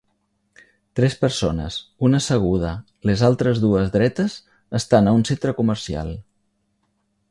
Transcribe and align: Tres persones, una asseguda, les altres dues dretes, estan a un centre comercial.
Tres 0.99 1.15
persones, 1.23 1.77
una 2.09 2.21
asseguda, 2.25 2.73
les 3.11 3.25
altres 3.29 3.63
dues 3.67 3.95
dretes, 3.99 4.41
estan 4.83 5.07
a 5.13 5.19
un 5.21 5.27
centre 5.33 5.59
comercial. 5.63 6.15